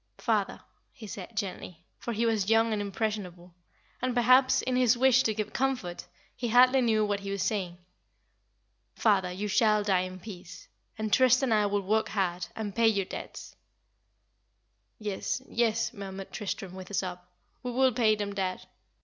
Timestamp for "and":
2.73-2.81, 4.01-4.15, 10.97-11.13, 11.43-11.53, 12.55-12.73